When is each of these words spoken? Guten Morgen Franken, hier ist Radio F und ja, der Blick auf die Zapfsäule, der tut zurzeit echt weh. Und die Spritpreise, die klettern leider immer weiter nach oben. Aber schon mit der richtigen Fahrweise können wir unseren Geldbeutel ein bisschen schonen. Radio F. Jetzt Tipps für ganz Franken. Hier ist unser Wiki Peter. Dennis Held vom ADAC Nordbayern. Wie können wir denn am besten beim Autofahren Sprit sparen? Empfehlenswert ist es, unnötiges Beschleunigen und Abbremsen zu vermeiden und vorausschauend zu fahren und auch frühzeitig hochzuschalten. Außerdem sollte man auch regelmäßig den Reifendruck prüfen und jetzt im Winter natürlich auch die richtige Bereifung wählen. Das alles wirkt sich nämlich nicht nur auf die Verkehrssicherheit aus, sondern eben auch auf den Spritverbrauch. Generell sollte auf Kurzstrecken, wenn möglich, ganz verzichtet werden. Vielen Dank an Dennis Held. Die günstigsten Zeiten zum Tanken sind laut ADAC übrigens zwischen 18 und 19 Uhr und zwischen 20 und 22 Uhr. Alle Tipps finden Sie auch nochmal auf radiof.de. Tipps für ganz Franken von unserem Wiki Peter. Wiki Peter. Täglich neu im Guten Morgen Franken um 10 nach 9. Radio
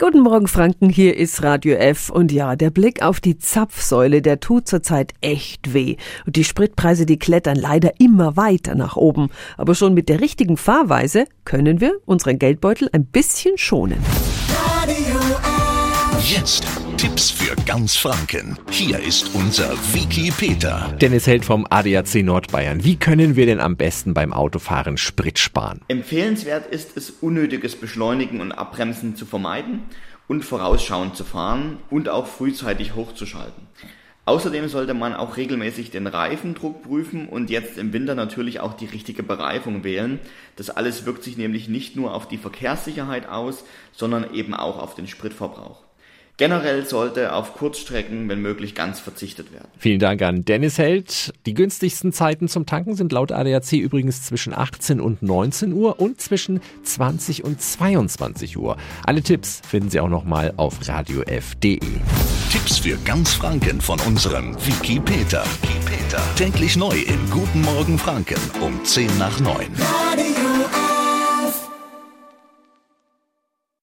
Guten 0.00 0.20
Morgen 0.20 0.48
Franken, 0.48 0.88
hier 0.88 1.14
ist 1.14 1.42
Radio 1.42 1.74
F 1.74 2.08
und 2.08 2.32
ja, 2.32 2.56
der 2.56 2.70
Blick 2.70 3.02
auf 3.02 3.20
die 3.20 3.36
Zapfsäule, 3.36 4.22
der 4.22 4.40
tut 4.40 4.66
zurzeit 4.66 5.12
echt 5.20 5.74
weh. 5.74 5.96
Und 6.24 6.36
die 6.36 6.44
Spritpreise, 6.44 7.04
die 7.04 7.18
klettern 7.18 7.56
leider 7.56 8.00
immer 8.00 8.34
weiter 8.34 8.74
nach 8.74 8.96
oben. 8.96 9.28
Aber 9.58 9.74
schon 9.74 9.92
mit 9.92 10.08
der 10.08 10.22
richtigen 10.22 10.56
Fahrweise 10.56 11.26
können 11.44 11.82
wir 11.82 11.98
unseren 12.06 12.38
Geldbeutel 12.38 12.88
ein 12.94 13.04
bisschen 13.04 13.58
schonen. 13.58 13.98
Radio 14.74 15.18
F. 15.18 16.32
Jetzt 16.32 16.64
Tipps 17.00 17.30
für 17.30 17.56
ganz 17.64 17.96
Franken. 17.96 18.58
Hier 18.70 19.00
ist 19.00 19.34
unser 19.34 19.72
Wiki 19.94 20.30
Peter. 20.30 20.94
Dennis 21.00 21.26
Held 21.26 21.46
vom 21.46 21.66
ADAC 21.70 22.16
Nordbayern. 22.16 22.84
Wie 22.84 22.96
können 22.96 23.36
wir 23.36 23.46
denn 23.46 23.58
am 23.58 23.78
besten 23.78 24.12
beim 24.12 24.34
Autofahren 24.34 24.98
Sprit 24.98 25.38
sparen? 25.38 25.80
Empfehlenswert 25.88 26.66
ist 26.66 26.98
es, 26.98 27.08
unnötiges 27.08 27.74
Beschleunigen 27.76 28.42
und 28.42 28.52
Abbremsen 28.52 29.16
zu 29.16 29.24
vermeiden 29.24 29.84
und 30.28 30.44
vorausschauend 30.44 31.16
zu 31.16 31.24
fahren 31.24 31.78
und 31.88 32.10
auch 32.10 32.26
frühzeitig 32.26 32.94
hochzuschalten. 32.94 33.66
Außerdem 34.26 34.68
sollte 34.68 34.92
man 34.92 35.14
auch 35.14 35.38
regelmäßig 35.38 35.90
den 35.90 36.06
Reifendruck 36.06 36.82
prüfen 36.82 37.30
und 37.30 37.48
jetzt 37.48 37.78
im 37.78 37.94
Winter 37.94 38.14
natürlich 38.14 38.60
auch 38.60 38.74
die 38.74 38.84
richtige 38.84 39.22
Bereifung 39.22 39.84
wählen. 39.84 40.18
Das 40.56 40.68
alles 40.68 41.06
wirkt 41.06 41.24
sich 41.24 41.38
nämlich 41.38 41.66
nicht 41.66 41.96
nur 41.96 42.12
auf 42.12 42.28
die 42.28 42.36
Verkehrssicherheit 42.36 43.26
aus, 43.26 43.64
sondern 43.90 44.34
eben 44.34 44.52
auch 44.52 44.78
auf 44.78 44.94
den 44.94 45.06
Spritverbrauch. 45.06 45.89
Generell 46.40 46.86
sollte 46.86 47.34
auf 47.34 47.52
Kurzstrecken, 47.52 48.26
wenn 48.30 48.40
möglich, 48.40 48.74
ganz 48.74 48.98
verzichtet 48.98 49.52
werden. 49.52 49.68
Vielen 49.78 49.98
Dank 49.98 50.22
an 50.22 50.46
Dennis 50.46 50.78
Held. 50.78 51.34
Die 51.44 51.52
günstigsten 51.52 52.14
Zeiten 52.14 52.48
zum 52.48 52.64
Tanken 52.64 52.94
sind 52.94 53.12
laut 53.12 53.30
ADAC 53.30 53.72
übrigens 53.74 54.22
zwischen 54.22 54.54
18 54.54 55.02
und 55.02 55.22
19 55.22 55.74
Uhr 55.74 56.00
und 56.00 56.18
zwischen 56.18 56.62
20 56.82 57.44
und 57.44 57.60
22 57.60 58.56
Uhr. 58.56 58.78
Alle 59.04 59.20
Tipps 59.20 59.60
finden 59.68 59.90
Sie 59.90 60.00
auch 60.00 60.08
nochmal 60.08 60.54
auf 60.56 60.78
radiof.de. 60.88 61.78
Tipps 62.50 62.78
für 62.78 62.96
ganz 63.04 63.34
Franken 63.34 63.78
von 63.82 64.00
unserem 64.00 64.56
Wiki 64.66 64.98
Peter. 64.98 65.44
Wiki 65.60 65.74
Peter. 65.84 66.22
Täglich 66.36 66.74
neu 66.74 66.96
im 67.06 67.28
Guten 67.28 67.60
Morgen 67.60 67.98
Franken 67.98 68.40
um 68.62 68.82
10 68.82 69.18
nach 69.18 69.38
9. 69.40 69.66
Radio 70.06 70.29